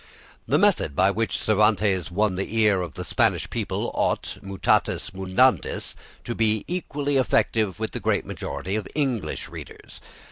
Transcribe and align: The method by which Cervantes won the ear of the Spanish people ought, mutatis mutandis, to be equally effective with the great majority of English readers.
The 0.47 0.57
method 0.57 0.95
by 0.95 1.11
which 1.11 1.37
Cervantes 1.37 2.09
won 2.09 2.33
the 2.33 2.57
ear 2.57 2.81
of 2.81 2.95
the 2.95 3.03
Spanish 3.03 3.47
people 3.47 3.91
ought, 3.93 4.39
mutatis 4.41 5.13
mutandis, 5.13 5.93
to 6.23 6.33
be 6.33 6.65
equally 6.67 7.17
effective 7.17 7.79
with 7.79 7.91
the 7.91 7.99
great 7.99 8.25
majority 8.25 8.75
of 8.75 8.87
English 8.95 9.47
readers. 9.47 10.01